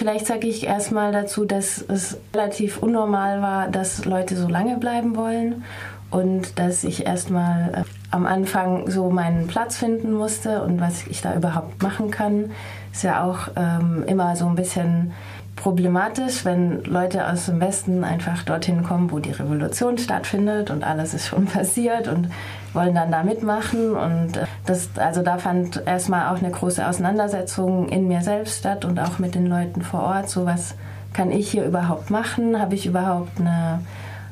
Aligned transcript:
Vielleicht 0.00 0.26
sage 0.26 0.46
ich 0.46 0.66
erstmal 0.66 1.12
dazu, 1.12 1.44
dass 1.44 1.84
es 1.86 2.16
relativ 2.32 2.78
unnormal 2.78 3.42
war, 3.42 3.68
dass 3.68 4.06
Leute 4.06 4.34
so 4.34 4.48
lange 4.48 4.78
bleiben 4.78 5.14
wollen 5.14 5.62
und 6.10 6.58
dass 6.58 6.84
ich 6.84 7.04
erstmal 7.04 7.74
äh, 7.74 7.84
am 8.10 8.24
Anfang 8.24 8.90
so 8.90 9.10
meinen 9.10 9.46
Platz 9.46 9.76
finden 9.76 10.14
musste 10.14 10.62
und 10.62 10.80
was 10.80 11.06
ich 11.06 11.20
da 11.20 11.34
überhaupt 11.34 11.82
machen 11.82 12.10
kann. 12.10 12.52
Ist 12.90 13.02
ja 13.02 13.22
auch 13.22 13.48
ähm, 13.56 14.04
immer 14.06 14.36
so 14.36 14.46
ein 14.46 14.54
bisschen 14.54 15.12
problematisch, 15.54 16.46
wenn 16.46 16.82
Leute 16.84 17.28
aus 17.28 17.44
dem 17.44 17.60
Westen 17.60 18.02
einfach 18.02 18.42
dorthin 18.42 18.82
kommen, 18.82 19.12
wo 19.12 19.18
die 19.18 19.32
Revolution 19.32 19.98
stattfindet 19.98 20.70
und 20.70 20.82
alles 20.82 21.12
ist 21.12 21.26
schon 21.26 21.44
passiert 21.44 22.08
und 22.08 22.30
wollen 22.72 22.94
dann 22.94 23.10
da 23.10 23.22
mitmachen. 23.22 23.92
Und 23.92 24.36
äh, 24.36 24.46
das, 24.66 24.90
also 24.96 25.22
da 25.22 25.38
fand 25.38 25.82
erstmal 25.86 26.34
auch 26.34 26.42
eine 26.42 26.50
große 26.50 26.86
Auseinandersetzung 26.86 27.88
in 27.88 28.08
mir 28.08 28.22
selbst 28.22 28.58
statt 28.58 28.84
und 28.84 28.98
auch 28.98 29.18
mit 29.18 29.34
den 29.34 29.46
Leuten 29.46 29.82
vor 29.82 30.02
Ort. 30.02 30.28
So 30.28 30.46
was 30.46 30.74
kann 31.12 31.30
ich 31.30 31.50
hier 31.50 31.64
überhaupt 31.64 32.10
machen? 32.10 32.60
Habe 32.60 32.74
ich 32.74 32.86
überhaupt 32.86 33.40
eine 33.40 33.80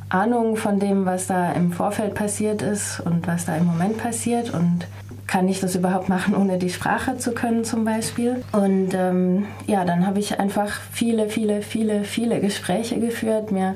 Ahnung 0.08 0.56
von 0.56 0.78
dem, 0.78 1.06
was 1.06 1.27
da 1.27 1.52
im 1.52 1.72
Vorfeld 1.72 2.14
passiert 2.14 2.62
ist 2.62 3.00
und 3.00 3.27
was 3.27 3.46
da 3.46 3.56
im 3.56 3.66
Moment 3.66 3.98
passiert? 3.98 4.55
Und 4.55 4.86
kann 5.28 5.46
ich 5.46 5.60
das 5.60 5.77
überhaupt 5.77 6.08
machen, 6.08 6.34
ohne 6.34 6.58
die 6.58 6.70
Sprache 6.70 7.18
zu 7.18 7.32
können 7.32 7.62
zum 7.62 7.84
Beispiel. 7.84 8.42
Und 8.52 8.94
ähm, 8.94 9.46
ja, 9.66 9.84
dann 9.84 10.06
habe 10.06 10.18
ich 10.18 10.41
einfach 10.41 10.72
viele, 10.91 11.28
viele, 11.28 11.60
viele, 11.60 12.05
viele 12.05 12.41
Gespräche 12.41 12.98
geführt, 12.98 13.52
mir 13.52 13.74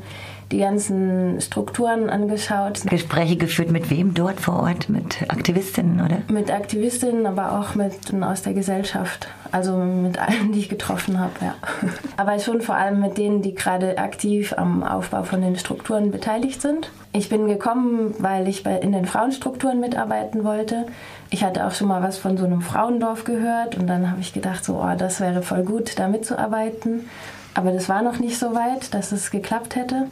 die 0.53 0.59
ganzen 0.59 1.41
Strukturen 1.41 2.11
angeschaut. 2.11 2.83
Gespräche 2.89 3.37
geführt 3.37 3.71
mit 3.71 3.91
wem 3.91 4.15
dort 4.15 4.41
vor 4.41 4.63
Ort? 4.63 4.89
Mit 4.89 5.23
Aktivistinnen, 5.29 6.05
oder? 6.05 6.19
Mit 6.29 6.53
Aktivistinnen, 6.53 7.27
aber 7.27 7.59
auch 7.59 7.75
mit 7.75 7.93
aus 8.23 8.43
der 8.43 8.53
Gesellschaft. 8.53 9.29
Also 9.51 9.77
mit 9.77 10.19
allen, 10.19 10.53
die 10.53 10.61
ich 10.61 10.69
getroffen 10.69 11.19
habe, 11.19 11.33
ja. 11.41 11.55
Aber 12.17 12.39
schon 12.39 12.63
vor 12.63 12.75
allem 12.75 13.01
mit 13.01 13.19
denen, 13.19 13.43
die 13.43 13.55
gerade 13.55 13.99
aktiv 13.99 14.55
am 14.57 14.83
Aufbau 14.83 15.25
von 15.25 15.43
den 15.43 15.57
Strukturen 15.57 16.11
beteiligt 16.11 16.63
sind. 16.63 16.91
Ich 17.13 17.29
bin 17.29 17.47
gekommen, 17.47 18.15
weil 18.19 18.49
ich 18.49 18.65
in 18.65 18.93
den 18.93 19.05
Frauenstrukturen 19.05 19.81
mitarbeiten 19.81 20.45
wollte. 20.45 20.87
Ich 21.29 21.45
hatte 21.45 21.67
auch 21.67 21.73
schon 21.73 21.89
mal 21.89 22.03
was 22.03 22.17
von 22.17 22.39
so 22.39 22.47
einem 22.47 22.63
Frauendorf 22.63 23.25
gehört 23.25 23.77
und 23.77 23.87
dann 23.87 24.11
habe 24.11 24.21
ich 24.21 24.33
gedacht, 24.33 24.65
so, 24.65 24.83
oh, 24.83 24.97
das 24.97 25.21
wäre 25.21 25.43
voll 25.43 25.65
gut, 25.65 25.99
da 25.99 26.09
mitzuarbeiten. 26.09 27.09
Aber 27.55 27.73
das 27.73 27.89
war 27.89 28.03
noch 28.03 28.19
nicht 28.19 28.39
so 28.39 28.55
weit, 28.55 28.95
dass 28.95 29.13
es 29.13 29.31
geklappt 29.31 29.77
hätte. 29.77 30.07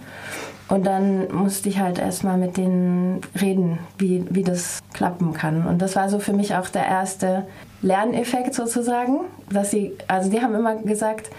Und 0.68 0.86
dann 0.86 1.32
musste 1.32 1.68
ich 1.68 1.80
halt 1.80 1.98
erstmal 1.98 2.38
mit 2.38 2.56
denen 2.56 3.22
reden, 3.40 3.78
wie, 3.98 4.24
wie 4.30 4.44
das 4.44 4.80
klappen 4.92 5.32
kann. 5.32 5.66
Und 5.66 5.82
das 5.82 5.96
war 5.96 6.08
so 6.08 6.20
für 6.20 6.32
mich 6.32 6.54
auch 6.54 6.68
der 6.68 6.86
erste 6.86 7.46
Lerneffekt 7.82 8.54
sozusagen. 8.54 9.20
Dass 9.50 9.72
sie, 9.72 9.96
also 10.06 10.30
die 10.30 10.40
haben 10.40 10.54
immer 10.54 10.76
gesagt, 10.76 11.30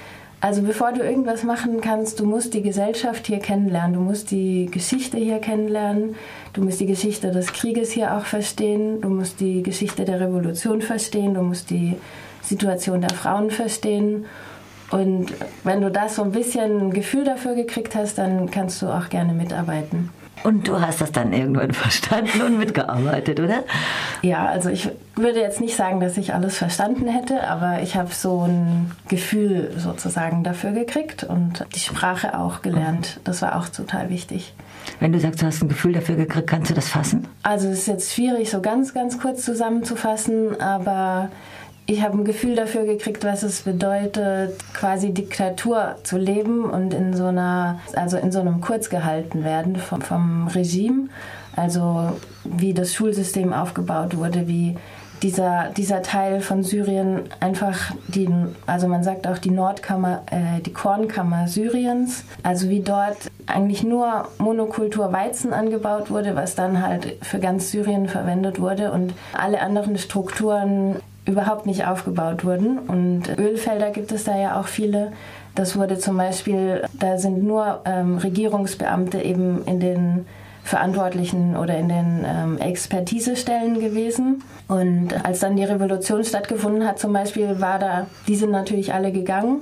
also 0.42 0.64
bevor 0.64 0.92
du 0.92 1.02
irgendwas 1.02 1.44
machen 1.44 1.82
kannst, 1.82 2.20
du 2.20 2.26
musst 2.26 2.56
die 2.56 2.64
Gesellschaft 2.64 3.28
hier 3.28 3.38
kennenlernen, 3.38 3.94
du 3.94 4.00
musst 4.00 4.32
die 4.32 4.66
Geschichte 4.72 5.18
hier 5.18 5.38
kennenlernen, 5.38 6.16
du 6.54 6.64
musst 6.64 6.80
die 6.80 6.88
Geschichte 6.88 7.30
des 7.30 7.54
Krieges 7.54 7.92
hier 7.92 8.18
auch 8.18 8.26
verstehen, 8.26 9.02
du 9.02 9.10
musst 9.10 9.40
die 9.40 9.62
Geschichte 9.62 10.04
der 10.04 10.20
Revolution 10.20 10.82
verstehen, 10.82 11.36
du 11.36 11.44
musst 11.44 11.70
die 11.70 11.96
Situation 12.42 13.02
der 13.02 13.12
Frauen 13.12 13.52
verstehen. 13.52 14.26
Und 14.92 15.34
wenn 15.64 15.82
du 15.82 15.90
das 15.90 16.16
so 16.16 16.24
ein 16.24 16.32
bisschen 16.32 16.90
ein 16.90 16.92
Gefühl 16.92 17.24
dafür 17.24 17.56
gekriegt 17.56 17.96
hast, 17.96 18.18
dann 18.18 18.52
kannst 18.52 18.82
du 18.82 18.88
auch 18.88 19.10
gerne 19.10 19.34
mitarbeiten. 19.34 20.10
Und 20.44 20.68
du 20.68 20.80
hast 20.82 21.02
das 21.02 21.12
dann 21.12 21.34
irgendwann 21.34 21.72
verstanden 21.74 22.42
und 22.42 22.58
mitgearbeitet, 22.58 23.40
oder? 23.40 23.64
Ja, 24.22 24.46
also 24.46 24.70
ich 24.70 24.90
würde 25.16 25.40
jetzt 25.40 25.62
nicht 25.62 25.76
sagen, 25.76 26.00
dass 26.00 26.18
ich 26.18 26.34
alles 26.34 26.58
verstanden 26.58 27.08
hätte, 27.08 27.48
aber 27.48 27.82
ich 27.82 27.96
habe 27.96 28.14
so 28.14 28.44
ein 28.44 28.92
Gefühl 29.08 29.72
sozusagen 29.78 30.44
dafür 30.44 30.72
gekriegt 30.72 31.24
und 31.24 31.66
die 31.76 31.80
Sprache 31.80 32.38
auch 32.38 32.62
gelernt. 32.62 33.20
Das 33.24 33.42
war 33.42 33.58
auch 33.58 33.70
total 33.70 34.10
wichtig. 34.10 34.54
Wenn 35.00 35.14
du 35.14 35.20
sagst, 35.20 35.42
du 35.42 35.46
hast 35.46 35.62
ein 35.62 35.70
Gefühl 35.70 35.94
dafür 35.94 36.16
gekriegt, 36.16 36.48
kannst 36.48 36.72
du 36.72 36.74
das 36.74 36.90
fassen? 36.90 37.28
Also 37.44 37.68
es 37.68 37.80
ist 37.80 37.88
jetzt 37.88 38.14
schwierig, 38.14 38.50
so 38.50 38.62
ganz, 38.62 38.94
ganz 38.94 39.20
kurz 39.20 39.46
zusammenzufassen, 39.46 40.60
aber 40.60 41.30
ich 41.92 42.02
habe 42.02 42.18
ein 42.18 42.24
Gefühl 42.24 42.56
dafür 42.56 42.86
gekriegt, 42.86 43.26
was 43.26 43.44
es 43.44 43.64
bedeutet, 43.64 44.56
quasi 44.74 45.14
Diktatur 45.14 45.96
zu 46.04 46.18
leben 46.18 46.64
und 46.64 46.94
in 46.94 47.14
so 47.14 47.26
einer, 47.26 47.82
also 47.96 48.18
in 48.18 48.32
so 48.32 48.40
einem 48.40 48.62
Kurz 48.62 48.90
gehalten 48.90 49.44
werden 49.44 49.76
vom, 49.76 50.02
vom 50.02 50.48
Regime. 50.48 51.10
Also 51.56 52.14
wie 52.46 52.74
das 52.74 52.94
Schulsystem 52.94 53.52
aufgebaut 53.52 54.16
wurde, 54.16 54.48
wie 54.48 54.78
dieser, 55.22 55.70
dieser 55.76 56.02
Teil 56.02 56.40
von 56.40 56.64
Syrien 56.64 57.24
einfach 57.42 57.92
die, 58.08 58.30
also 58.66 58.88
man 58.88 59.04
sagt 59.04 59.28
auch 59.28 59.38
die 59.38 59.52
Nordkammer, 59.52 60.24
äh, 60.32 60.62
die 60.62 60.74
Kornkammer 60.74 61.48
Syriens, 61.50 62.24
also 62.42 62.70
wie 62.70 62.80
dort 62.80 63.18
eigentlich 63.48 63.84
nur 63.84 64.30
Monokultur 64.38 65.12
Weizen 65.12 65.54
angebaut 65.54 66.10
wurde, 66.10 66.36
was 66.36 66.56
dann 66.56 66.82
halt 66.82 67.18
für 67.22 67.40
ganz 67.40 67.70
Syrien 67.70 68.08
verwendet 68.08 68.60
wurde 68.62 68.94
und 68.94 69.14
alle 69.34 69.62
anderen 69.62 69.98
Strukturen 69.98 70.96
überhaupt 71.26 71.66
nicht 71.66 71.86
aufgebaut 71.86 72.44
wurden. 72.44 72.80
Und 72.80 73.38
Ölfelder 73.38 73.92
gibt 73.92 74.12
es 74.12 74.24
da 74.24 74.38
ja 74.38 74.60
auch 74.60 74.68
viele. 74.68 75.12
Das 75.56 75.78
wurde 75.78 75.98
zum 76.00 76.18
Beispiel, 76.18 76.84
da 76.94 77.18
sind 77.18 77.44
nur 77.44 77.82
ähm, 77.86 78.18
Regierungsbeamte 78.18 79.22
eben 79.22 79.64
in 79.66 79.80
den 79.80 80.26
Verantwortlichen 80.64 81.58
oder 81.58 81.78
in 81.78 81.90
den 81.90 82.26
ähm, 82.26 82.58
Expertisestellen 82.58 83.80
gewesen. 83.80 84.44
Und 84.68 85.26
als 85.26 85.40
dann 85.40 85.56
die 85.56 85.64
Revolution 85.64 86.24
stattgefunden 86.24 86.88
hat, 86.88 87.00
zum 87.00 87.14
Beispiel, 87.14 87.60
war 87.60 87.80
da, 87.80 88.08
die 88.28 88.36
sind 88.36 88.52
natürlich 88.52 88.94
alle 88.94 89.12
gegangen. 89.12 89.62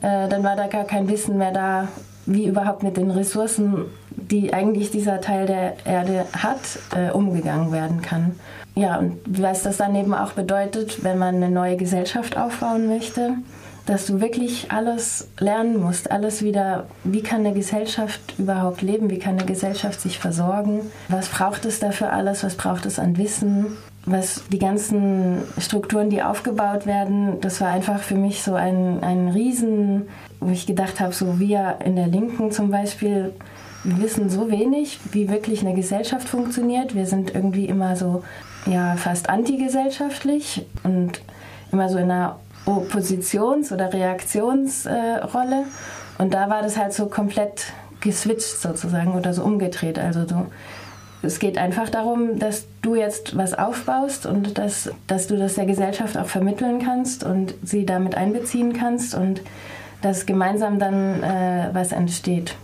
Äh, 0.00 0.28
dann 0.28 0.42
war 0.42 0.56
da 0.56 0.66
gar 0.66 0.84
kein 0.84 1.08
Wissen 1.08 1.38
mehr 1.38 1.52
da, 1.52 1.88
wie 2.28 2.46
überhaupt 2.46 2.82
mit 2.82 2.96
den 2.96 3.10
Ressourcen, 3.10 3.86
die 4.10 4.52
eigentlich 4.52 4.90
dieser 4.90 5.20
Teil 5.20 5.46
der 5.46 5.74
Erde 5.84 6.26
hat, 6.32 6.60
äh, 6.94 7.10
umgegangen 7.10 7.72
werden 7.72 8.02
kann. 8.02 8.38
Ja, 8.74 8.98
und 8.98 9.18
was 9.26 9.62
das 9.62 9.78
dann 9.78 9.96
eben 9.96 10.14
auch 10.14 10.32
bedeutet, 10.32 11.02
wenn 11.02 11.18
man 11.18 11.36
eine 11.36 11.50
neue 11.50 11.76
Gesellschaft 11.76 12.36
aufbauen 12.36 12.86
möchte, 12.86 13.34
dass 13.86 14.06
du 14.06 14.20
wirklich 14.20 14.70
alles 14.70 15.28
lernen 15.38 15.80
musst, 15.80 16.10
alles 16.10 16.42
wieder, 16.42 16.86
wie 17.04 17.22
kann 17.22 17.40
eine 17.40 17.54
Gesellschaft 17.54 18.20
überhaupt 18.38 18.82
leben, 18.82 19.08
wie 19.08 19.18
kann 19.18 19.38
eine 19.38 19.46
Gesellschaft 19.46 20.00
sich 20.00 20.18
versorgen, 20.18 20.82
was 21.08 21.28
braucht 21.28 21.64
es 21.64 21.80
dafür 21.80 22.12
alles, 22.12 22.44
was 22.44 22.54
braucht 22.54 22.84
es 22.84 22.98
an 22.98 23.16
Wissen, 23.16 23.78
was 24.06 24.44
die 24.50 24.58
ganzen 24.58 25.42
Strukturen, 25.58 26.10
die 26.10 26.22
aufgebaut 26.22 26.86
werden, 26.86 27.40
das 27.40 27.60
war 27.60 27.68
einfach 27.68 28.00
für 28.00 28.14
mich 28.14 28.42
so 28.42 28.54
ein, 28.54 29.02
ein 29.02 29.28
Riesen, 29.28 30.08
wo 30.40 30.50
ich 30.50 30.66
gedacht 30.66 31.00
habe, 31.00 31.12
so 31.12 31.38
wir 31.38 31.78
in 31.84 31.96
der 31.96 32.06
Linken 32.06 32.50
zum 32.50 32.70
Beispiel, 32.70 33.34
wir 33.84 34.02
wissen 34.02 34.30
so 34.30 34.50
wenig, 34.50 34.98
wie 35.12 35.28
wirklich 35.28 35.60
eine 35.60 35.74
Gesellschaft 35.74 36.28
funktioniert. 36.28 36.94
Wir 36.94 37.06
sind 37.06 37.34
irgendwie 37.34 37.66
immer 37.66 37.96
so 37.96 38.22
ja 38.66 38.96
fast 38.96 39.30
antigesellschaftlich 39.30 40.66
und 40.84 41.20
immer 41.72 41.88
so 41.88 41.98
in 41.98 42.10
einer 42.10 42.38
Oppositions- 42.66 43.72
oder 43.72 43.92
Reaktionsrolle. 43.92 45.62
Äh, 45.62 46.22
und 46.22 46.34
da 46.34 46.50
war 46.50 46.62
das 46.62 46.76
halt 46.76 46.92
so 46.92 47.06
komplett 47.06 47.66
geswitcht 48.00 48.60
sozusagen 48.60 49.14
oder 49.14 49.32
so 49.32 49.42
umgedreht. 49.42 49.98
Also 49.98 50.24
du, 50.24 50.46
es 51.22 51.38
geht 51.38 51.58
einfach 51.58 51.88
darum, 51.88 52.38
dass 52.38 52.66
du 52.82 52.94
jetzt 52.94 53.36
was 53.36 53.54
aufbaust 53.54 54.26
und 54.26 54.58
dass, 54.58 54.90
dass 55.06 55.26
du 55.26 55.36
das 55.36 55.56
der 55.56 55.66
Gesellschaft 55.66 56.16
auch 56.16 56.26
vermitteln 56.26 56.80
kannst 56.80 57.24
und 57.24 57.54
sie 57.62 57.84
damit 57.84 58.14
einbeziehen 58.14 58.72
kannst 58.72 59.14
und 59.14 59.42
dass 60.00 60.26
gemeinsam 60.26 60.78
dann 60.78 61.22
äh, 61.22 61.70
was 61.72 61.92
entsteht. 61.92 62.54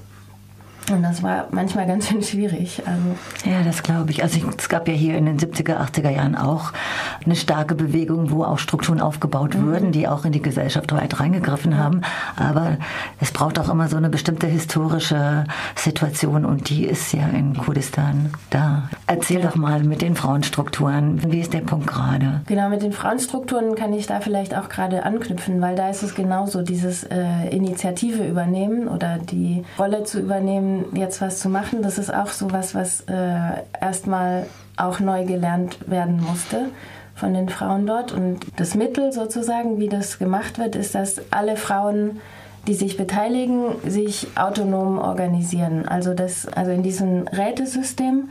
Und 0.90 1.02
das 1.02 1.22
war 1.22 1.46
manchmal 1.50 1.86
ganz 1.86 2.08
schön 2.08 2.22
schwierig. 2.22 2.82
Also 2.84 3.50
ja, 3.50 3.62
das 3.62 3.82
glaube 3.82 4.10
ich. 4.10 4.22
Also 4.22 4.38
es 4.56 4.68
gab 4.68 4.86
ja 4.86 4.92
hier 4.92 5.16
in 5.16 5.24
den 5.24 5.38
70er, 5.38 5.78
80er 5.78 6.10
Jahren 6.10 6.36
auch 6.36 6.72
eine 7.24 7.36
starke 7.36 7.74
Bewegung, 7.74 8.30
wo 8.30 8.44
auch 8.44 8.58
Strukturen 8.58 9.00
aufgebaut 9.00 9.54
mhm. 9.54 9.66
wurden, 9.66 9.92
die 9.92 10.06
auch 10.06 10.26
in 10.26 10.32
die 10.32 10.42
Gesellschaft 10.42 10.92
weit 10.92 11.18
reingegriffen 11.20 11.78
haben. 11.78 12.02
Aber 12.36 12.76
es 13.18 13.30
braucht 13.30 13.58
auch 13.58 13.70
immer 13.70 13.88
so 13.88 13.96
eine 13.96 14.10
bestimmte 14.10 14.46
historische 14.46 15.44
Situation 15.74 16.44
und 16.44 16.68
die 16.68 16.84
ist 16.84 17.12
ja 17.12 17.28
in 17.28 17.56
Kurdistan 17.56 18.30
da. 18.50 18.90
Erzähl 19.06 19.40
ja. 19.40 19.48
doch 19.48 19.56
mal 19.56 19.82
mit 19.84 20.02
den 20.02 20.16
Frauenstrukturen, 20.16 21.32
wie 21.32 21.40
ist 21.40 21.54
der 21.54 21.60
Punkt 21.60 21.86
gerade? 21.86 22.42
Genau, 22.46 22.68
mit 22.68 22.82
den 22.82 22.92
Frauenstrukturen 22.92 23.74
kann 23.74 23.94
ich 23.94 24.06
da 24.06 24.20
vielleicht 24.20 24.54
auch 24.54 24.68
gerade 24.68 25.04
anknüpfen, 25.04 25.62
weil 25.62 25.76
da 25.76 25.88
ist 25.88 26.02
es 26.02 26.14
genauso, 26.14 26.60
dieses 26.60 27.04
äh, 27.04 27.48
Initiative 27.50 28.26
übernehmen 28.26 28.86
oder 28.86 29.18
die 29.18 29.64
Rolle 29.78 30.04
zu 30.04 30.20
übernehmen 30.20 30.73
jetzt 30.94 31.20
was 31.20 31.40
zu 31.40 31.48
machen, 31.48 31.82
das 31.82 31.98
ist 31.98 32.12
auch 32.12 32.28
so 32.28 32.52
was, 32.52 32.74
was 32.74 33.02
äh, 33.02 33.62
erstmal 33.80 34.46
auch 34.76 35.00
neu 35.00 35.24
gelernt 35.24 35.78
werden 35.88 36.22
musste 36.22 36.66
von 37.14 37.34
den 37.34 37.48
Frauen 37.48 37.86
dort. 37.86 38.12
Und 38.12 38.40
das 38.56 38.74
Mittel 38.74 39.12
sozusagen, 39.12 39.78
wie 39.78 39.88
das 39.88 40.18
gemacht 40.18 40.58
wird, 40.58 40.76
ist, 40.76 40.94
dass 40.94 41.20
alle 41.30 41.56
Frauen, 41.56 42.20
die 42.66 42.74
sich 42.74 42.96
beteiligen, 42.96 43.76
sich 43.86 44.28
autonom 44.36 44.98
organisieren. 44.98 45.86
Also, 45.86 46.14
das, 46.14 46.46
also 46.46 46.70
in 46.70 46.82
diesem 46.82 47.28
Rätesystem 47.28 48.30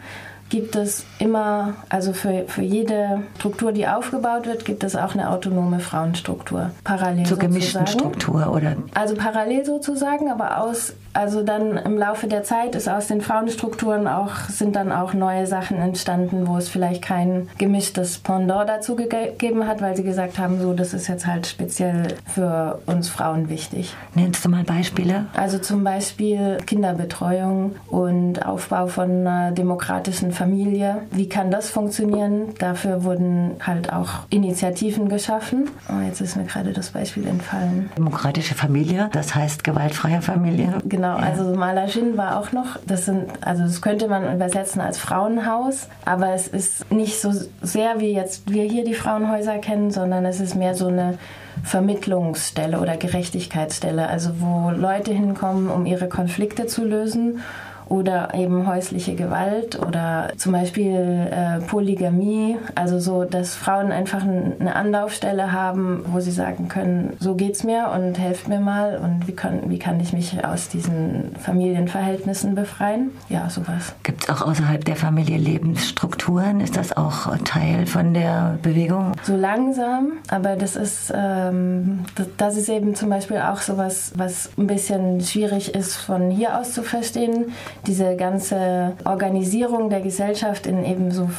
gibt 0.50 0.76
es 0.76 1.06
immer, 1.18 1.74
also 1.90 2.14
für, 2.14 2.46
für 2.48 2.62
jede 2.62 3.24
Struktur, 3.40 3.72
die 3.72 3.88
aufgebaut 3.88 4.46
wird, 4.46 4.66
gibt 4.66 4.84
es 4.84 4.96
auch 4.96 5.14
eine 5.14 5.32
autonome 5.32 5.80
Frauenstruktur. 5.80 6.70
Parallel 6.84 7.26
Zur 7.26 7.40
gemischten 7.40 7.88
Struktur, 7.88 8.52
oder? 8.54 8.76
Also 8.94 9.16
parallel 9.16 9.66
sozusagen, 9.66 10.30
aber 10.30 10.62
aus 10.62 10.94
also 11.14 11.44
dann 11.44 11.78
im 11.78 11.98
Laufe 11.98 12.28
der 12.28 12.44
Zeit 12.44 12.76
ist 12.76 12.90
aus 12.90 13.08
den 13.08 13.22
Frauenstrukturen 13.22 14.08
auch, 14.08 14.36
sind 14.50 14.76
dann 14.76 14.92
auch 14.92 15.14
neue 15.14 15.46
Sachen 15.48 15.78
entstanden, 15.78 16.48
wo 16.48 16.58
es 16.58 16.70
vielleicht 16.70 17.02
kein 17.04 17.48
gemischtes 17.58 18.18
Pendant 18.18 18.68
dazu 18.68 18.96
gegeben 18.96 19.68
hat, 19.68 19.82
weil 19.82 19.96
sie 19.96 20.04
gesagt 20.04 20.40
haben, 20.40 20.60
so, 20.60 20.74
das 20.74 20.94
ist 20.94 21.08
jetzt 21.08 21.28
halt 21.28 21.46
speziell 21.46 22.16
für 22.26 22.80
uns 22.88 23.10
Frauen 23.10 23.50
wichtig. 23.50 23.96
Nennst 24.16 24.44
du 24.44 24.50
mal 24.50 24.64
Beispiele? 24.64 25.28
Also 25.36 25.60
zum 25.60 25.84
Beispiel 25.84 26.58
Kinderbetreuung 26.66 27.76
und 27.88 28.46
Aufbau 28.46 28.88
von 28.88 29.28
einer 29.28 29.52
demokratischen 29.52 30.32
Familie. 30.32 31.04
Wie 31.12 31.30
kann 31.30 31.52
das 31.52 31.70
funktionieren? 31.70 32.56
Dafür 32.60 33.04
wurden 33.04 33.52
halt 33.62 33.94
auch 33.94 34.10
Initiativen 34.30 35.10
geschaffen. 35.10 35.70
Oh, 35.90 36.02
jetzt 36.06 36.22
ist 36.22 36.36
mir 36.36 36.46
gerade 36.46 36.74
das 36.74 36.90
Beispiel 36.90 37.28
entfallen. 37.28 37.92
Demokratische 37.98 38.56
Familie, 38.56 39.10
das 39.14 39.36
heißt 39.36 39.64
gewaltfreie 39.64 40.22
Familie. 40.22 40.74
Genau 40.86 41.03
Genau, 41.04 41.18
also 41.18 41.44
Malajin 41.44 42.16
war 42.16 42.40
auch 42.40 42.54
noch, 42.54 42.80
das 42.88 43.04
sind, 43.04 43.26
also 43.42 43.64
das 43.64 43.82
könnte 43.82 44.08
man 44.08 44.34
übersetzen 44.34 44.80
als 44.80 44.98
Frauenhaus, 44.98 45.90
aber 46.06 46.30
es 46.30 46.48
ist 46.48 46.90
nicht 46.94 47.20
so 47.20 47.34
sehr 47.62 48.00
wie 48.00 48.14
jetzt 48.14 48.50
wir 48.50 48.64
hier 48.64 48.86
die 48.86 48.94
Frauenhäuser 48.94 49.58
kennen, 49.58 49.92
sondern 49.92 50.24
es 50.24 50.40
ist 50.40 50.56
mehr 50.56 50.76
so 50.76 50.88
eine 50.88 51.18
Vermittlungsstelle 51.62 52.80
oder 52.80 52.96
Gerechtigkeitsstelle, 52.96 54.08
also 54.08 54.30
wo 54.40 54.70
Leute 54.70 55.12
hinkommen, 55.12 55.70
um 55.70 55.86
ihre 55.86 56.08
Konflikte 56.08 56.68
zu 56.68 56.86
lösen 56.86 57.42
oder 57.90 58.34
eben 58.34 58.68
häusliche 58.68 59.16
Gewalt 59.16 59.80
oder 59.80 60.32
zum 60.38 60.52
Beispiel 60.54 61.28
äh, 61.32 61.60
Polygamie, 61.62 62.58
also 62.76 63.00
so, 63.00 63.24
dass 63.24 63.56
Frauen 63.56 63.92
einfach 63.92 64.24
eine 64.24 64.76
Anlaufstelle 64.76 65.52
haben, 65.52 66.04
wo 66.08 66.20
sie 66.20 66.32
sagen 66.32 66.68
können, 66.68 67.16
so 67.20 67.36
geht's 67.36 67.64
mir 67.64 67.92
und 67.94 68.18
helft 68.18 68.48
mir 68.48 68.60
mal 68.60 68.98
und 68.98 69.28
wie 69.28 69.34
kann, 69.34 69.70
wie 69.70 69.80
kann 69.80 70.00
ich 70.00 70.14
mich 70.14 70.44
aus 70.46 70.70
diesen 70.70 71.36
Familienverhältnissen 71.40 72.56
befreien? 72.56 73.12
Ja, 73.30 73.50
sowas. 73.50 73.94
Gibt 74.04 74.24
es 74.24 74.30
auch 74.30 74.42
außerhalb 74.42 74.84
der 74.86 74.96
Familie 74.96 75.38
Lebensstrukturen? 75.38 76.60
Ist 76.62 76.78
das 76.78 76.96
auch 76.96 77.36
Teil 77.44 77.86
von 77.86 78.14
der 78.14 78.58
Bewegung? 78.62 79.14
So 79.24 79.36
langsam, 79.36 80.14
aber 80.30 80.56
das 80.56 80.76
ist, 80.76 81.12
ähm, 81.16 82.00
das, 82.16 82.28
das 82.38 82.58
ist 82.58 82.70
eben 82.70 82.96
zum 82.96 83.10
Beispiel 83.10 83.38
auch 83.38 83.62
sowas, 83.62 84.14
was 84.16 84.50
ein 84.58 84.68
bisschen 84.68 85.22
schwierig 85.22 85.76
ist 85.76 85.96
von 85.96 86.30
hier 86.30 86.58
aus 86.58 86.74
zu 86.74 86.84
verstehen 86.84 87.52
diese 87.88 88.16
ganze 88.16 88.94
Organisierung 89.06 89.90
der 89.90 90.02
Gesellschaft 90.02 90.68
in 90.68 90.86
eben 90.86 91.12
so 91.12 91.30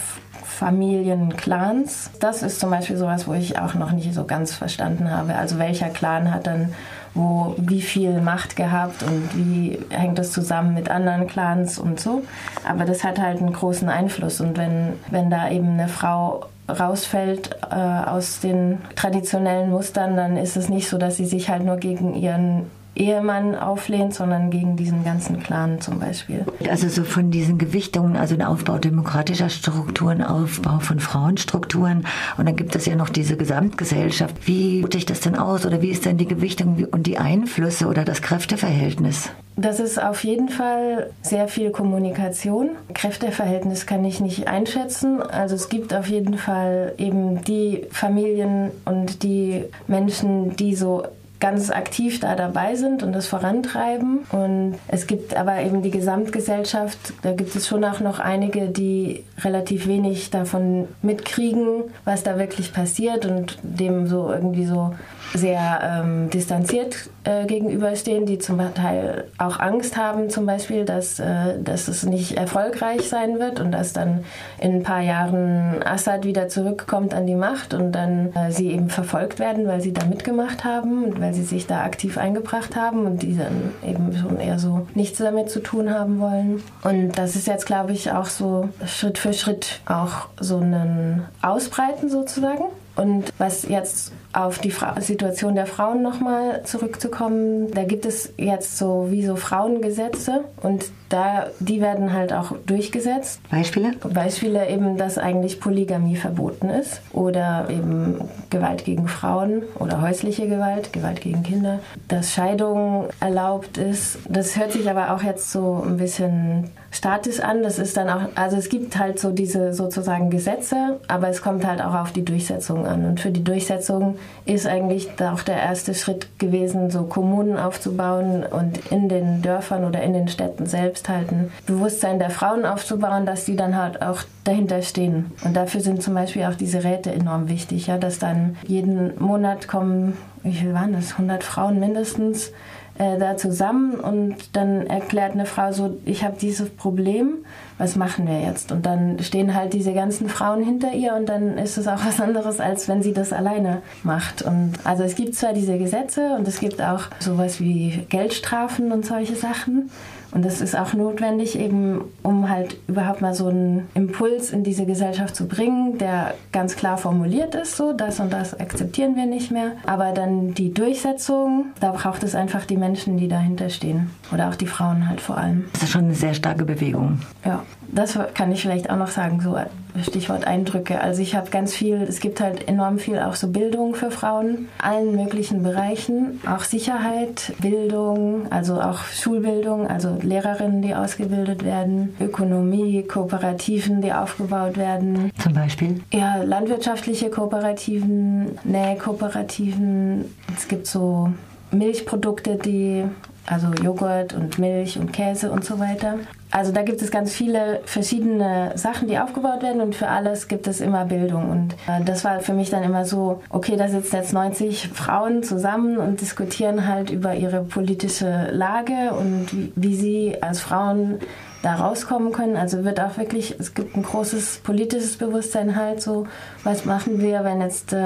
Familienclans. 0.44 2.10
Das 2.20 2.42
ist 2.42 2.60
zum 2.60 2.70
Beispiel 2.70 2.96
sowas, 2.96 3.26
wo 3.26 3.34
ich 3.34 3.58
auch 3.58 3.74
noch 3.74 3.92
nicht 3.92 4.14
so 4.14 4.24
ganz 4.24 4.54
verstanden 4.54 5.10
habe. 5.10 5.34
Also 5.34 5.58
welcher 5.58 5.88
Clan 5.88 6.32
hat 6.32 6.46
dann 6.46 6.72
wo 7.14 7.54
wie 7.56 7.80
viel 7.80 8.20
Macht 8.20 8.56
gehabt 8.56 9.02
und 9.04 9.30
wie 9.34 9.78
hängt 9.90 10.18
das 10.18 10.32
zusammen 10.32 10.74
mit 10.74 10.90
anderen 10.90 11.28
Clans 11.28 11.78
und 11.78 12.00
so. 12.00 12.24
Aber 12.68 12.84
das 12.84 13.04
hat 13.04 13.20
halt 13.20 13.40
einen 13.40 13.52
großen 13.52 13.88
Einfluss. 13.88 14.40
Und 14.40 14.58
wenn, 14.58 14.94
wenn 15.10 15.30
da 15.30 15.48
eben 15.48 15.68
eine 15.68 15.88
Frau 15.88 16.46
rausfällt 16.68 17.56
äh, 17.70 17.74
aus 17.74 18.40
den 18.40 18.78
traditionellen 18.96 19.70
Mustern, 19.70 20.16
dann 20.16 20.36
ist 20.36 20.56
es 20.56 20.68
nicht 20.68 20.88
so, 20.88 20.98
dass 20.98 21.16
sie 21.16 21.26
sich 21.26 21.48
halt 21.50 21.64
nur 21.64 21.76
gegen 21.76 22.14
ihren 22.14 22.70
Ehemann 22.96 23.54
auflehnt, 23.54 24.14
sondern 24.14 24.50
gegen 24.50 24.76
diesen 24.76 25.04
ganzen 25.04 25.42
Clan 25.42 25.80
zum 25.80 25.98
Beispiel. 25.98 26.44
Also 26.68 26.88
so 26.88 27.04
von 27.04 27.30
diesen 27.30 27.58
Gewichtungen, 27.58 28.16
also 28.16 28.36
den 28.36 28.44
Aufbau 28.44 28.78
demokratischer 28.78 29.48
Strukturen, 29.48 30.22
Aufbau 30.22 30.78
von 30.78 31.00
Frauenstrukturen 31.00 32.06
und 32.36 32.46
dann 32.46 32.56
gibt 32.56 32.76
es 32.76 32.86
ja 32.86 32.96
noch 32.96 33.08
diese 33.08 33.36
Gesamtgesellschaft. 33.36 34.46
Wie 34.46 34.84
sieht 34.92 35.10
das 35.10 35.20
denn 35.20 35.36
aus 35.36 35.66
oder 35.66 35.82
wie 35.82 35.90
ist 35.90 36.04
denn 36.04 36.18
die 36.18 36.28
Gewichtung 36.28 36.86
und 36.90 37.06
die 37.06 37.18
Einflüsse 37.18 37.86
oder 37.86 38.04
das 38.04 38.22
Kräfteverhältnis? 38.22 39.30
Das 39.56 39.78
ist 39.78 40.02
auf 40.02 40.24
jeden 40.24 40.48
Fall 40.48 41.10
sehr 41.22 41.46
viel 41.46 41.70
Kommunikation. 41.70 42.70
Kräfteverhältnis 42.92 43.86
kann 43.86 44.04
ich 44.04 44.20
nicht 44.20 44.48
einschätzen. 44.48 45.22
Also 45.22 45.54
es 45.54 45.68
gibt 45.68 45.94
auf 45.94 46.08
jeden 46.08 46.38
Fall 46.38 46.92
eben 46.98 47.44
die 47.44 47.86
Familien 47.90 48.72
und 48.84 49.22
die 49.22 49.64
Menschen, 49.86 50.56
die 50.56 50.74
so 50.74 51.04
ganz 51.40 51.70
aktiv 51.70 52.20
da 52.20 52.36
dabei 52.36 52.74
sind 52.74 53.02
und 53.02 53.12
das 53.12 53.26
vorantreiben. 53.26 54.20
Und 54.30 54.76
es 54.88 55.06
gibt 55.06 55.36
aber 55.36 55.60
eben 55.60 55.82
die 55.82 55.90
Gesamtgesellschaft, 55.90 56.98
da 57.22 57.32
gibt 57.32 57.54
es 57.54 57.66
schon 57.68 57.84
auch 57.84 58.00
noch 58.00 58.18
einige, 58.18 58.68
die 58.68 59.24
relativ 59.42 59.86
wenig 59.86 60.30
davon 60.30 60.88
mitkriegen, 61.02 61.84
was 62.04 62.22
da 62.22 62.38
wirklich 62.38 62.72
passiert 62.72 63.26
und 63.26 63.58
dem 63.62 64.06
so 64.06 64.30
irgendwie 64.30 64.66
so 64.66 64.94
sehr 65.34 65.80
ähm, 65.82 66.30
distanziert 66.30 67.10
äh, 67.24 67.46
gegenüberstehen, 67.46 68.24
die 68.26 68.38
zum 68.38 68.60
Teil 68.74 69.24
auch 69.38 69.58
Angst 69.58 69.96
haben, 69.96 70.30
zum 70.30 70.46
Beispiel, 70.46 70.84
dass, 70.84 71.18
äh, 71.18 71.58
dass 71.62 71.88
es 71.88 72.04
nicht 72.04 72.36
erfolgreich 72.36 73.08
sein 73.08 73.38
wird 73.40 73.58
und 73.60 73.72
dass 73.72 73.92
dann 73.92 74.24
in 74.60 74.76
ein 74.76 74.82
paar 74.82 75.00
Jahren 75.00 75.82
Assad 75.84 76.24
wieder 76.24 76.48
zurückkommt 76.48 77.14
an 77.14 77.26
die 77.26 77.34
Macht 77.34 77.74
und 77.74 77.92
dann 77.92 78.32
äh, 78.34 78.52
sie 78.52 78.70
eben 78.70 78.90
verfolgt 78.90 79.38
werden, 79.38 79.66
weil 79.66 79.80
sie 79.80 79.92
da 79.92 80.06
mitgemacht 80.06 80.64
haben 80.64 81.04
und 81.04 81.20
weil 81.24 81.32
sie 81.32 81.42
sich 81.42 81.66
da 81.66 81.84
aktiv 81.84 82.18
eingebracht 82.18 82.76
haben 82.76 83.06
und 83.06 83.22
die 83.22 83.34
dann 83.34 83.72
eben 83.82 84.14
schon 84.14 84.38
eher 84.38 84.58
so 84.58 84.86
nichts 84.94 85.18
damit 85.18 85.48
zu 85.48 85.60
tun 85.60 85.88
haben 85.88 86.20
wollen. 86.20 86.62
Und 86.82 87.16
das 87.16 87.34
ist 87.34 87.46
jetzt, 87.46 87.64
glaube 87.64 87.92
ich, 87.92 88.12
auch 88.12 88.26
so 88.26 88.68
Schritt 88.84 89.16
für 89.16 89.32
Schritt 89.32 89.80
auch 89.86 90.28
so 90.38 90.58
ein 90.58 91.24
Ausbreiten 91.40 92.10
sozusagen. 92.10 92.64
Und 92.96 93.32
was 93.38 93.68
jetzt 93.68 94.12
auf 94.32 94.58
die 94.58 94.70
Fra 94.70 95.00
Situation 95.00 95.54
der 95.54 95.66
Frauen 95.66 96.02
nochmal 96.02 96.62
zurückzukommen, 96.64 97.70
da 97.72 97.84
gibt 97.84 98.06
es 98.06 98.32
jetzt 98.36 98.78
so 98.78 99.08
wie 99.10 99.24
so 99.24 99.36
Frauengesetze 99.36 100.44
und 100.62 100.86
da, 101.08 101.46
die 101.60 101.80
werden 101.80 102.12
halt 102.12 102.32
auch 102.32 102.52
durchgesetzt. 102.66 103.40
Beispiele? 103.50 103.92
Beispiele 104.12 104.68
eben, 104.68 104.96
dass 104.96 105.16
eigentlich 105.16 105.60
Polygamie 105.60 106.16
verboten 106.16 106.70
ist 106.70 107.00
oder 107.12 107.68
eben 107.70 108.20
Gewalt 108.50 108.84
gegen 108.84 109.06
Frauen 109.06 109.62
oder 109.78 110.02
häusliche 110.02 110.48
Gewalt, 110.48 110.92
Gewalt 110.92 111.20
gegen 111.20 111.44
Kinder, 111.44 111.78
dass 112.08 112.32
Scheidung 112.32 113.08
erlaubt 113.20 113.78
ist. 113.78 114.18
Das 114.28 114.56
hört 114.56 114.72
sich 114.72 114.90
aber 114.90 115.14
auch 115.14 115.22
jetzt 115.22 115.52
so 115.52 115.84
ein 115.86 115.98
bisschen 115.98 116.70
statisch 116.90 117.40
an. 117.40 117.62
Das 117.62 117.78
ist 117.78 117.96
dann 117.96 118.08
auch, 118.08 118.28
also 118.34 118.56
es 118.56 118.68
gibt 118.68 118.98
halt 118.98 119.20
so 119.20 119.30
diese 119.30 119.72
sozusagen 119.72 120.30
Gesetze, 120.30 121.00
aber 121.06 121.28
es 121.28 121.42
kommt 121.42 121.64
halt 121.64 121.80
auch 121.80 121.94
auf 121.94 122.12
die 122.12 122.24
Durchsetzung 122.24 122.83
an. 122.84 123.04
Und 123.04 123.20
für 123.20 123.30
die 123.30 123.44
Durchsetzung 123.44 124.16
ist 124.44 124.66
eigentlich 124.66 125.08
auch 125.20 125.42
der 125.42 125.56
erste 125.56 125.94
Schritt 125.94 126.38
gewesen, 126.38 126.90
so 126.90 127.04
Kommunen 127.04 127.58
aufzubauen 127.58 128.44
und 128.44 128.78
in 128.90 129.08
den 129.08 129.42
Dörfern 129.42 129.84
oder 129.84 130.02
in 130.02 130.12
den 130.12 130.28
Städten 130.28 130.66
selbst 130.66 131.08
halt 131.08 131.30
ein 131.32 131.50
Bewusstsein 131.66 132.18
der 132.18 132.30
Frauen 132.30 132.64
aufzubauen, 132.64 133.26
dass 133.26 133.44
die 133.44 133.56
dann 133.56 133.76
halt 133.76 134.02
auch 134.02 134.22
dahinter 134.44 134.82
stehen. 134.82 135.32
Und 135.44 135.54
dafür 135.56 135.80
sind 135.80 136.02
zum 136.02 136.14
Beispiel 136.14 136.44
auch 136.44 136.54
diese 136.54 136.84
Räte 136.84 137.12
enorm 137.12 137.48
wichtig, 137.48 137.86
ja, 137.86 137.98
dass 137.98 138.18
dann 138.18 138.56
jeden 138.66 139.20
Monat 139.20 139.68
kommen, 139.68 140.16
wie 140.42 140.52
viel 140.52 140.74
waren 140.74 140.92
das, 140.92 141.12
100 141.12 141.42
Frauen 141.42 141.80
mindestens, 141.80 142.52
äh, 142.98 143.18
da 143.18 143.36
zusammen 143.36 143.94
und 143.94 144.36
dann 144.52 144.86
erklärt 144.86 145.32
eine 145.32 145.46
Frau 145.46 145.72
so, 145.72 145.96
ich 146.04 146.24
habe 146.24 146.36
dieses 146.40 146.70
Problem, 146.70 147.38
was 147.76 147.96
machen 147.96 148.26
wir 148.28 148.40
jetzt? 148.40 148.70
Und 148.70 148.86
dann 148.86 149.18
stehen 149.20 149.54
halt 149.54 149.72
diese 149.72 149.92
ganzen 149.92 150.28
Frauen 150.28 150.62
hinter 150.62 150.92
ihr 150.92 151.14
und 151.14 151.28
dann 151.28 151.58
ist 151.58 151.76
es 151.76 151.88
auch 151.88 152.04
was 152.06 152.20
anderes, 152.20 152.60
als 152.60 152.88
wenn 152.88 153.02
sie 153.02 153.12
das 153.12 153.32
alleine 153.32 153.82
macht. 154.04 154.42
Und 154.42 154.74
also 154.84 155.02
es 155.02 155.16
gibt 155.16 155.34
zwar 155.34 155.52
diese 155.52 155.76
Gesetze 155.78 156.36
und 156.38 156.46
es 156.46 156.60
gibt 156.60 156.80
auch 156.80 157.02
sowas 157.18 157.60
wie 157.60 158.06
Geldstrafen 158.08 158.92
und 158.92 159.04
solche 159.04 159.34
Sachen, 159.34 159.90
und 160.34 160.44
das 160.44 160.60
ist 160.60 160.76
auch 160.76 160.92
notwendig, 160.94 161.56
eben 161.56 162.00
um 162.24 162.48
halt 162.48 162.76
überhaupt 162.88 163.22
mal 163.22 163.34
so 163.34 163.48
einen 163.48 163.88
Impuls 163.94 164.50
in 164.50 164.64
diese 164.64 164.84
Gesellschaft 164.84 165.36
zu 165.36 165.46
bringen, 165.46 165.96
der 165.98 166.34
ganz 166.50 166.74
klar 166.74 166.98
formuliert 166.98 167.54
ist, 167.54 167.76
so 167.76 167.92
das 167.92 168.18
und 168.18 168.32
das 168.32 168.58
akzeptieren 168.58 169.14
wir 169.14 169.26
nicht 169.26 169.52
mehr. 169.52 169.72
Aber 169.86 170.10
dann 170.10 170.52
die 170.52 170.74
Durchsetzung, 170.74 171.66
da 171.78 171.92
braucht 171.92 172.24
es 172.24 172.34
einfach 172.34 172.66
die 172.66 172.76
Menschen, 172.76 173.16
die 173.16 173.28
dahinter 173.28 173.70
stehen. 173.70 174.10
Oder 174.32 174.48
auch 174.48 174.56
die 174.56 174.66
Frauen 174.66 175.08
halt 175.08 175.20
vor 175.20 175.38
allem. 175.38 175.66
Das 175.72 175.84
ist 175.84 175.90
schon 175.90 176.04
eine 176.04 176.14
sehr 176.14 176.34
starke 176.34 176.64
Bewegung. 176.64 177.20
Ja, 177.44 177.62
das 177.92 178.18
kann 178.34 178.50
ich 178.50 178.62
vielleicht 178.62 178.90
auch 178.90 178.96
noch 178.96 179.08
sagen, 179.08 179.40
so 179.40 179.56
Stichwort 180.02 180.46
Eindrücke. 180.46 181.00
Also 181.00 181.22
ich 181.22 181.36
habe 181.36 181.50
ganz 181.50 181.74
viel, 181.74 182.02
es 182.02 182.18
gibt 182.18 182.40
halt 182.40 182.66
enorm 182.66 182.98
viel 182.98 183.20
auch 183.20 183.34
so 183.34 183.48
Bildung 183.48 183.94
für 183.94 184.10
Frauen, 184.10 184.68
allen 184.78 185.14
möglichen 185.14 185.62
Bereichen, 185.62 186.40
auch 186.52 186.64
Sicherheit, 186.64 187.52
Bildung, 187.60 188.50
also 188.50 188.80
auch 188.80 189.04
Schulbildung, 189.04 189.86
also 189.86 190.18
Lehrerinnen, 190.24 190.82
die 190.82 190.94
ausgebildet 190.94 191.64
werden, 191.64 192.14
Ökonomie, 192.20 193.02
Kooperativen, 193.02 194.00
die 194.00 194.12
aufgebaut 194.12 194.76
werden. 194.76 195.30
Zum 195.38 195.54
Beispiel? 195.54 196.00
Ja, 196.12 196.42
landwirtschaftliche 196.42 197.30
Kooperativen, 197.30 198.58
Nähkooperativen. 198.64 200.24
Es 200.56 200.68
gibt 200.68 200.86
so 200.86 201.30
Milchprodukte, 201.70 202.56
die 202.56 203.04
also 203.46 203.68
Joghurt 203.82 204.32
und 204.32 204.58
Milch 204.58 204.98
und 204.98 205.12
Käse 205.12 205.50
und 205.50 205.64
so 205.64 205.78
weiter. 205.78 206.18
Also 206.50 206.70
da 206.70 206.82
gibt 206.82 207.02
es 207.02 207.10
ganz 207.10 207.32
viele 207.32 207.80
verschiedene 207.84 208.72
Sachen, 208.76 209.08
die 209.08 209.18
aufgebaut 209.18 209.62
werden 209.62 209.80
und 209.80 209.96
für 209.96 210.06
alles 210.06 210.46
gibt 210.46 210.68
es 210.68 210.80
immer 210.80 211.04
Bildung. 211.04 211.50
Und 211.50 211.74
äh, 211.88 212.04
das 212.04 212.24
war 212.24 212.40
für 212.40 212.52
mich 212.52 212.70
dann 212.70 212.84
immer 212.84 213.04
so, 213.04 213.42
okay, 213.50 213.76
da 213.76 213.88
sitzen 213.88 214.16
jetzt 214.16 214.32
90 214.32 214.88
Frauen 214.94 215.42
zusammen 215.42 215.98
und 215.98 216.20
diskutieren 216.20 216.86
halt 216.86 217.10
über 217.10 217.34
ihre 217.34 217.62
politische 217.64 218.50
Lage 218.52 219.12
und 219.18 219.52
wie, 219.52 219.72
wie 219.74 219.96
sie 219.96 220.42
als 220.42 220.60
Frauen 220.60 221.18
da 221.64 221.76
rauskommen 221.76 222.32
können. 222.32 222.56
Also 222.56 222.84
wird 222.84 223.00
auch 223.00 223.16
wirklich, 223.16 223.56
es 223.58 223.74
gibt 223.74 223.96
ein 223.96 224.02
großes 224.02 224.60
politisches 224.62 225.16
Bewusstsein 225.16 225.76
halt 225.76 226.02
so, 226.02 226.26
was 226.62 226.84
machen 226.84 227.20
wir, 227.20 227.44
wenn 227.44 227.60
jetzt, 227.60 227.92
äh, 227.92 227.96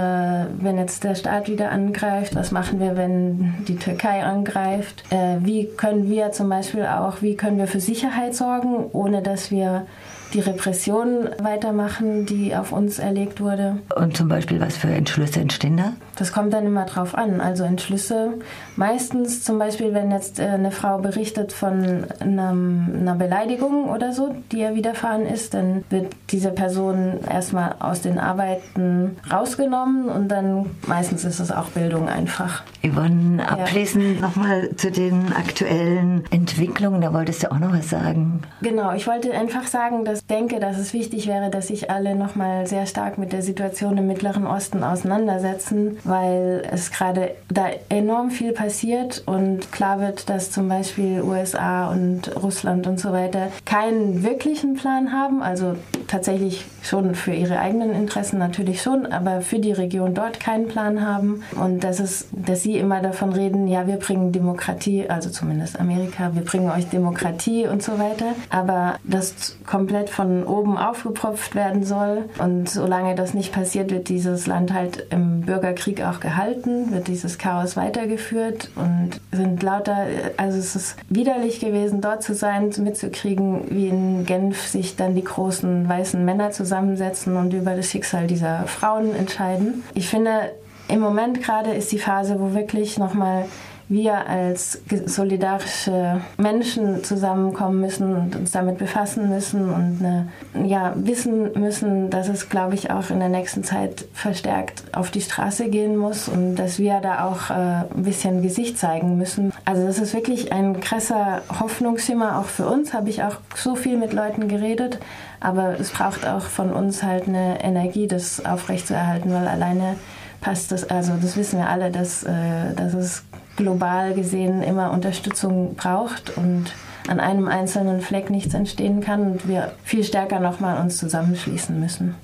wenn 0.60 0.78
jetzt 0.78 1.04
der 1.04 1.14
Staat 1.14 1.48
wieder 1.48 1.70
angreift, 1.70 2.36
was 2.36 2.52
machen 2.52 2.78
wir, 2.80 2.96
wenn 2.96 3.54
die 3.66 3.76
Türkei 3.76 4.22
angreift, 4.22 5.04
äh, 5.10 5.36
wie 5.40 5.66
können 5.76 6.08
wir 6.08 6.32
zum 6.32 6.48
Beispiel 6.48 6.86
auch, 6.86 7.20
wie 7.20 7.36
können 7.36 7.58
wir 7.58 7.66
für 7.66 7.80
Sicherheit 7.80 8.34
sorgen, 8.34 8.86
ohne 8.92 9.22
dass 9.22 9.50
wir 9.50 9.86
die 10.34 10.40
Repression 10.40 11.28
weitermachen, 11.40 12.26
die 12.26 12.54
auf 12.54 12.72
uns 12.72 12.98
erlegt 12.98 13.40
wurde. 13.40 13.78
Und 13.94 14.16
zum 14.16 14.28
Beispiel, 14.28 14.60
was 14.60 14.76
für 14.76 14.88
Entschlüsse 14.88 15.40
entstehen 15.40 15.76
da? 15.76 15.92
Das 16.16 16.32
kommt 16.32 16.52
dann 16.52 16.66
immer 16.66 16.84
drauf 16.84 17.14
an. 17.14 17.40
Also 17.40 17.64
Entschlüsse, 17.64 18.34
meistens 18.76 19.44
zum 19.44 19.58
Beispiel, 19.58 19.94
wenn 19.94 20.10
jetzt 20.10 20.38
äh, 20.38 20.44
eine 20.44 20.70
Frau 20.70 20.98
berichtet 20.98 21.52
von 21.52 22.04
einer 22.20 23.14
Beleidigung 23.14 23.88
oder 23.88 24.12
so, 24.12 24.34
die 24.52 24.60
ihr 24.60 24.74
widerfahren 24.74 25.26
ist, 25.26 25.54
dann 25.54 25.84
wird 25.90 26.14
diese 26.30 26.50
Person 26.50 27.18
erstmal 27.28 27.76
aus 27.78 28.02
den 28.02 28.18
Arbeiten 28.18 29.16
rausgenommen 29.30 30.08
und 30.08 30.28
dann 30.28 30.66
meistens 30.86 31.24
ist 31.24 31.40
es 31.40 31.50
auch 31.50 31.66
Bildung 31.66 32.08
einfach. 32.08 32.62
Yvonne, 32.82 33.48
abschließend 33.48 34.20
ja. 34.20 34.26
nochmal 34.26 34.70
zu 34.76 34.90
den 34.90 35.32
aktuellen 35.32 36.24
Entwicklungen, 36.30 37.00
da 37.00 37.12
wolltest 37.12 37.42
du 37.42 37.52
auch 37.52 37.58
noch 37.58 37.72
was 37.72 37.90
sagen. 37.90 38.42
Genau, 38.62 38.92
ich 38.92 39.06
wollte 39.06 39.32
einfach 39.32 39.66
sagen, 39.66 40.04
dass 40.04 40.17
denke, 40.24 40.60
dass 40.60 40.78
es 40.78 40.92
wichtig 40.92 41.26
wäre, 41.26 41.50
dass 41.50 41.68
sich 41.68 41.90
alle 41.90 42.14
nochmal 42.14 42.66
sehr 42.66 42.86
stark 42.86 43.18
mit 43.18 43.32
der 43.32 43.42
Situation 43.42 43.98
im 43.98 44.06
Mittleren 44.06 44.46
Osten 44.46 44.82
auseinandersetzen, 44.82 45.98
weil 46.04 46.62
es 46.70 46.90
gerade 46.90 47.32
da 47.48 47.68
enorm 47.88 48.30
viel 48.30 48.52
passiert 48.52 49.22
und 49.26 49.72
klar 49.72 50.00
wird, 50.00 50.28
dass 50.28 50.50
zum 50.50 50.68
Beispiel 50.68 51.22
USA 51.22 51.90
und 51.90 52.34
Russland 52.42 52.86
und 52.86 52.98
so 53.00 53.12
weiter 53.12 53.48
keinen 53.64 54.22
wirklichen 54.22 54.74
Plan 54.74 55.12
haben, 55.12 55.42
also 55.42 55.74
tatsächlich 56.08 56.64
schon 56.82 57.14
für 57.14 57.32
ihre 57.32 57.58
eigenen 57.58 57.92
Interessen 57.92 58.38
natürlich 58.38 58.82
schon, 58.82 59.06
aber 59.06 59.42
für 59.42 59.58
die 59.58 59.72
Region 59.72 60.14
dort 60.14 60.40
keinen 60.40 60.68
Plan 60.68 61.06
haben. 61.06 61.42
Und 61.60 61.84
dass 61.84 62.00
es, 62.00 62.28
dass 62.32 62.62
sie 62.62 62.78
immer 62.78 63.00
davon 63.00 63.32
reden, 63.32 63.68
ja, 63.68 63.86
wir 63.86 63.96
bringen 63.96 64.32
Demokratie, 64.32 65.08
also 65.08 65.30
zumindest 65.30 65.78
Amerika, 65.78 66.34
wir 66.34 66.42
bringen 66.42 66.70
euch 66.70 66.88
Demokratie 66.88 67.66
und 67.66 67.82
so 67.82 67.98
weiter, 67.98 68.34
aber 68.50 68.98
das 69.04 69.56
komplett 69.66 70.07
von 70.08 70.44
oben 70.44 70.76
aufgepropft 70.76 71.54
werden 71.54 71.84
soll 71.84 72.28
und 72.38 72.68
solange 72.68 73.14
das 73.14 73.34
nicht 73.34 73.52
passiert, 73.52 73.90
wird 73.90 74.08
dieses 74.08 74.46
Land 74.46 74.72
halt 74.72 75.06
im 75.10 75.42
Bürgerkrieg 75.42 76.02
auch 76.02 76.20
gehalten, 76.20 76.92
wird 76.92 77.08
dieses 77.08 77.38
Chaos 77.38 77.76
weitergeführt 77.76 78.70
und 78.76 79.20
sind 79.32 79.62
lauter, 79.62 80.06
also 80.36 80.58
es 80.58 80.76
ist 80.76 80.96
widerlich 81.08 81.60
gewesen, 81.60 82.00
dort 82.00 82.22
zu 82.22 82.34
sein, 82.34 82.72
mitzukriegen, 82.78 83.64
wie 83.70 83.88
in 83.88 84.26
Genf 84.26 84.66
sich 84.66 84.96
dann 84.96 85.14
die 85.14 85.24
großen 85.24 85.88
weißen 85.88 86.24
Männer 86.24 86.50
zusammensetzen 86.50 87.36
und 87.36 87.52
über 87.52 87.74
das 87.74 87.90
Schicksal 87.90 88.26
dieser 88.26 88.66
Frauen 88.66 89.14
entscheiden. 89.14 89.84
Ich 89.94 90.08
finde, 90.08 90.52
im 90.88 91.00
Moment 91.00 91.42
gerade 91.42 91.72
ist 91.72 91.92
die 91.92 91.98
Phase, 91.98 92.40
wo 92.40 92.54
wirklich 92.54 92.98
nochmal 92.98 93.44
wir 93.88 94.26
als 94.26 94.82
solidarische 95.06 96.20
Menschen 96.36 97.02
zusammenkommen 97.02 97.80
müssen 97.80 98.14
und 98.14 98.36
uns 98.36 98.50
damit 98.50 98.76
befassen 98.76 99.30
müssen 99.30 99.72
und 99.72 99.98
eine, 100.00 100.28
ja, 100.66 100.92
wissen 100.96 101.58
müssen, 101.58 102.10
dass 102.10 102.28
es, 102.28 102.50
glaube 102.50 102.74
ich, 102.74 102.90
auch 102.90 103.08
in 103.08 103.18
der 103.18 103.30
nächsten 103.30 103.64
Zeit 103.64 104.04
verstärkt 104.12 104.84
auf 104.92 105.10
die 105.10 105.22
Straße 105.22 105.68
gehen 105.70 105.96
muss 105.96 106.28
und 106.28 106.56
dass 106.56 106.78
wir 106.78 107.00
da 107.00 107.24
auch 107.24 107.48
äh, 107.48 107.54
ein 107.54 108.02
bisschen 108.02 108.42
Gesicht 108.42 108.78
zeigen 108.78 109.16
müssen. 109.16 109.52
Also 109.64 109.86
das 109.86 109.98
ist 109.98 110.12
wirklich 110.12 110.52
ein 110.52 110.80
krasser 110.80 111.40
Hoffnungsschimmer 111.58 112.38
auch 112.38 112.46
für 112.46 112.66
uns, 112.66 112.92
habe 112.92 113.08
ich 113.08 113.22
auch 113.22 113.36
so 113.54 113.74
viel 113.74 113.96
mit 113.96 114.12
Leuten 114.12 114.48
geredet, 114.48 114.98
aber 115.40 115.80
es 115.80 115.90
braucht 115.90 116.26
auch 116.26 116.42
von 116.42 116.72
uns 116.72 117.02
halt 117.02 117.26
eine 117.26 117.62
Energie, 117.64 118.06
das 118.06 118.44
aufrechtzuerhalten, 118.44 119.32
weil 119.32 119.48
alleine 119.48 119.96
passt 120.40 120.72
das, 120.72 120.88
also 120.88 121.14
das 121.20 121.36
wissen 121.36 121.58
wir 121.58 121.68
alle, 121.68 121.90
dass, 121.90 122.22
äh, 122.22 122.74
dass 122.76 122.94
es 122.94 123.24
global 123.58 124.14
gesehen 124.14 124.62
immer 124.62 124.92
Unterstützung 124.92 125.74
braucht 125.74 126.34
und 126.36 126.72
an 127.08 127.20
einem 127.20 127.48
einzelnen 127.48 128.00
Fleck 128.00 128.30
nichts 128.30 128.54
entstehen 128.54 129.00
kann 129.00 129.32
und 129.32 129.48
wir 129.48 129.72
viel 129.84 130.04
stärker 130.04 130.40
nochmal 130.40 130.80
uns 130.80 130.96
zusammenschließen 130.96 131.78
müssen. 131.78 132.14